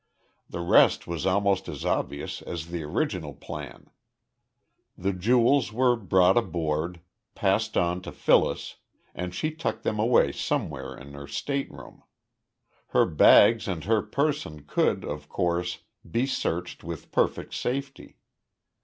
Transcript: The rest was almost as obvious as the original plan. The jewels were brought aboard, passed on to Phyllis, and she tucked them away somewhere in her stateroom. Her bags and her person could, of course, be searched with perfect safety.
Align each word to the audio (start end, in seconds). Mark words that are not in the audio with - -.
The 0.49 0.61
rest 0.61 1.05
was 1.05 1.27
almost 1.27 1.69
as 1.69 1.85
obvious 1.85 2.41
as 2.41 2.69
the 2.71 2.81
original 2.81 3.35
plan. 3.35 3.91
The 4.97 5.13
jewels 5.13 5.71
were 5.71 5.95
brought 5.95 6.37
aboard, 6.37 7.01
passed 7.35 7.77
on 7.77 8.01
to 8.01 8.11
Phyllis, 8.11 8.77
and 9.13 9.31
she 9.35 9.51
tucked 9.51 9.83
them 9.83 9.99
away 9.99 10.31
somewhere 10.31 10.97
in 10.97 11.13
her 11.13 11.27
stateroom. 11.27 12.01
Her 12.87 13.05
bags 13.05 13.67
and 13.67 13.83
her 13.83 14.01
person 14.01 14.61
could, 14.63 15.03
of 15.05 15.29
course, 15.29 15.81
be 16.09 16.25
searched 16.25 16.83
with 16.83 17.11
perfect 17.11 17.53
safety. 17.53 18.17